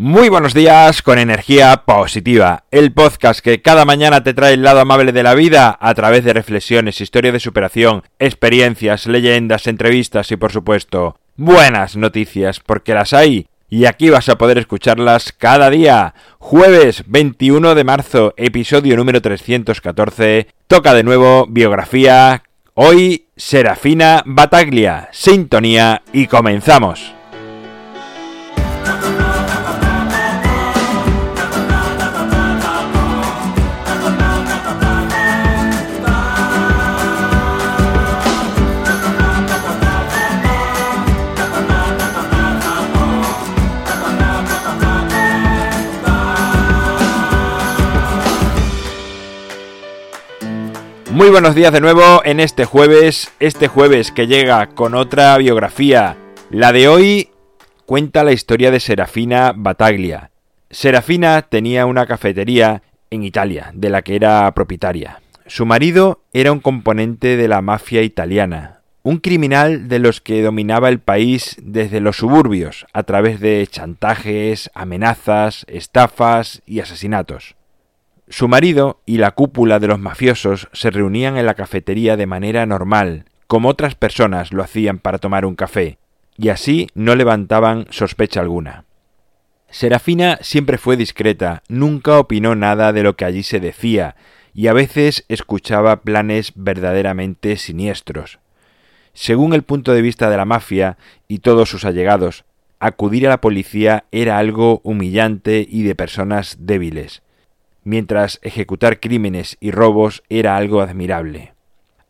[0.00, 4.78] Muy buenos días con energía positiva, el podcast que cada mañana te trae el lado
[4.78, 10.36] amable de la vida a través de reflexiones, historia de superación, experiencias, leyendas, entrevistas y
[10.36, 16.14] por supuesto buenas noticias porque las hay y aquí vas a poder escucharlas cada día.
[16.38, 22.44] Jueves 21 de marzo, episodio número 314, toca de nuevo biografía,
[22.74, 27.17] hoy Serafina Bataglia, sintonía y comenzamos.
[51.18, 56.16] Muy buenos días de nuevo en este jueves, este jueves que llega con otra biografía.
[56.48, 57.30] La de hoy
[57.86, 60.30] cuenta la historia de Serafina Bataglia.
[60.70, 65.20] Serafina tenía una cafetería en Italia, de la que era propietaria.
[65.48, 70.88] Su marido era un componente de la mafia italiana, un criminal de los que dominaba
[70.88, 77.57] el país desde los suburbios, a través de chantajes, amenazas, estafas y asesinatos.
[78.30, 82.66] Su marido y la cúpula de los mafiosos se reunían en la cafetería de manera
[82.66, 85.98] normal, como otras personas lo hacían para tomar un café,
[86.36, 88.84] y así no levantaban sospecha alguna.
[89.70, 94.14] Serafina siempre fue discreta, nunca opinó nada de lo que allí se decía,
[94.52, 98.40] y a veces escuchaba planes verdaderamente siniestros.
[99.14, 102.44] Según el punto de vista de la mafia y todos sus allegados,
[102.78, 107.22] acudir a la policía era algo humillante y de personas débiles
[107.88, 111.54] mientras ejecutar crímenes y robos era algo admirable.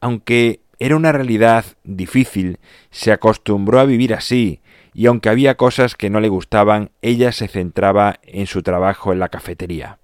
[0.00, 2.58] Aunque era una realidad difícil,
[2.90, 4.60] se acostumbró a vivir así,
[4.92, 9.18] y aunque había cosas que no le gustaban, ella se centraba en su trabajo en
[9.18, 9.98] la cafetería.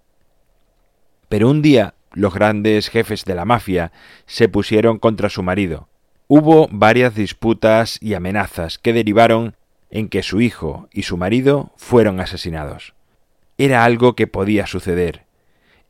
[1.29, 3.93] Pero un día los grandes jefes de la mafia
[4.25, 5.91] se pusieron contra su marido.
[6.29, 9.55] Hubo varias disputas y amenazas que derivaron
[9.91, 12.95] en que su hijo y su marido fueron asesinados.
[13.59, 15.28] Era algo que podía suceder,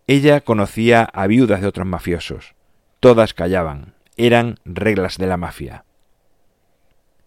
[0.09, 2.55] ella conocía a viudas de otros mafiosos.
[2.99, 3.93] Todas callaban.
[4.17, 5.85] Eran reglas de la mafia.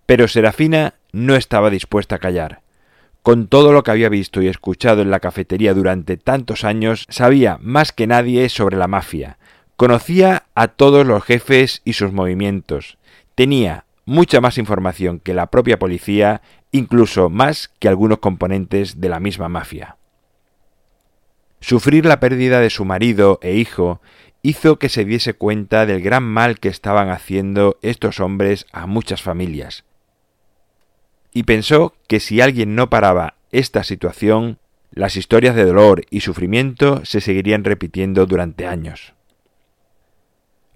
[0.07, 2.63] Pero Serafina no estaba dispuesta a callar.
[3.21, 7.59] Con todo lo que había visto y escuchado en la cafetería durante tantos años, sabía
[7.61, 9.37] más que nadie sobre la mafia.
[9.75, 12.97] Conocía a todos los jefes y sus movimientos.
[13.35, 16.41] Tenía mucha más información que la propia policía,
[16.71, 19.97] incluso más que algunos componentes de la misma mafia.
[21.61, 24.01] Sufrir la pérdida de su marido e hijo
[24.41, 29.21] hizo que se diese cuenta del gran mal que estaban haciendo estos hombres a muchas
[29.21, 29.85] familias.
[31.31, 34.57] Y pensó que si alguien no paraba esta situación,
[34.89, 39.13] las historias de dolor y sufrimiento se seguirían repitiendo durante años.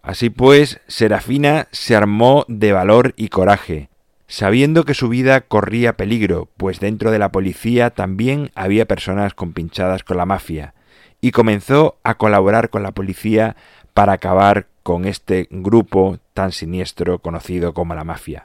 [0.03, 3.89] Así pues, Serafina se armó de valor y coraje,
[4.27, 10.03] sabiendo que su vida corría peligro, pues dentro de la policía también había personas compinchadas
[10.03, 10.73] con la mafia,
[11.21, 13.55] y comenzó a colaborar con la policía
[13.93, 18.43] para acabar con este grupo tan siniestro conocido como la mafia.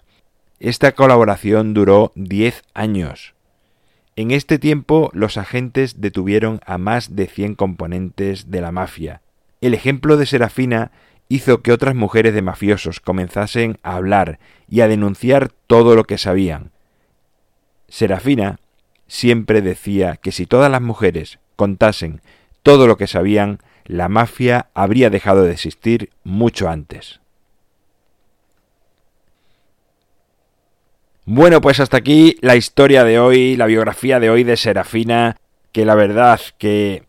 [0.58, 3.34] Esta colaboración duró diez años.
[4.16, 9.22] En este tiempo los agentes detuvieron a más de cien componentes de la mafia.
[9.60, 10.92] El ejemplo de Serafina
[11.30, 16.18] hizo que otras mujeres de mafiosos comenzasen a hablar y a denunciar todo lo que
[16.18, 16.72] sabían.
[17.88, 18.58] Serafina
[19.06, 22.20] siempre decía que si todas las mujeres contasen
[22.64, 27.20] todo lo que sabían, la mafia habría dejado de existir mucho antes.
[31.26, 35.36] Bueno, pues hasta aquí la historia de hoy, la biografía de hoy de Serafina,
[35.70, 37.04] que la verdad que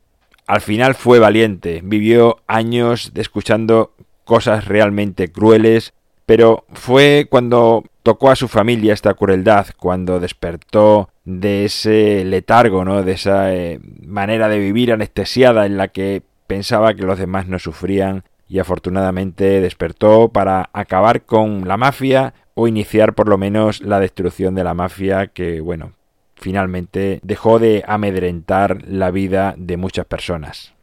[0.46, 3.96] al final fue valiente, vivió años de escuchando
[4.26, 5.94] cosas realmente crueles,
[6.26, 13.04] pero fue cuando tocó a su familia esta crueldad, cuando despertó de ese letargo, ¿no?
[13.04, 17.60] de esa eh, manera de vivir anestesiada en la que pensaba que los demás no
[17.60, 24.00] sufrían y afortunadamente despertó para acabar con la mafia o iniciar por lo menos la
[24.00, 25.94] destrucción de la mafia que, bueno,
[26.36, 30.74] finalmente dejó de amedrentar la vida de muchas personas.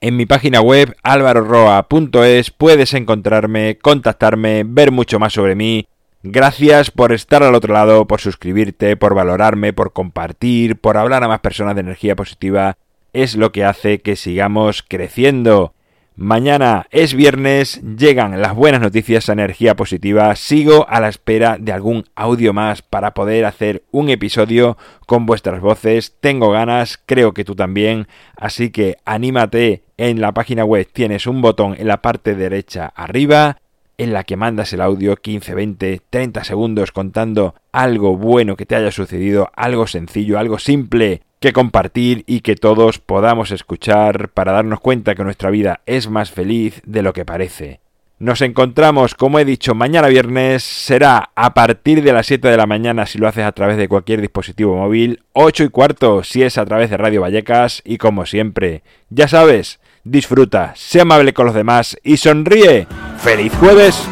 [0.00, 5.86] En mi página web alvaroroa.es puedes encontrarme, contactarme, ver mucho más sobre mí
[6.24, 11.28] Gracias por estar al otro lado, por suscribirte, por valorarme, por compartir, por hablar a
[11.28, 12.76] más personas de energía positiva.
[13.12, 15.74] Es lo que hace que sigamos creciendo.
[16.16, 21.70] Mañana es viernes, llegan las buenas noticias a energía positiva, sigo a la espera de
[21.70, 27.44] algún audio más para poder hacer un episodio con vuestras voces, tengo ganas, creo que
[27.44, 32.34] tú también, así que anímate, en la página web tienes un botón en la parte
[32.34, 33.58] derecha arriba,
[33.98, 38.76] en la que mandas el audio 15, 20, 30 segundos contando algo bueno que te
[38.76, 44.80] haya sucedido, algo sencillo, algo simple que compartir y que todos podamos escuchar para darnos
[44.80, 47.80] cuenta que nuestra vida es más feliz de lo que parece.
[48.20, 50.64] Nos encontramos, como he dicho, mañana viernes.
[50.64, 53.86] Será a partir de las 7 de la mañana si lo haces a través de
[53.86, 58.26] cualquier dispositivo móvil, 8 y cuarto si es a través de Radio Vallecas y como
[58.26, 62.86] siempre, ya sabes, disfruta, sé amable con los demás y sonríe.
[63.18, 64.08] ¡Feliz jueves!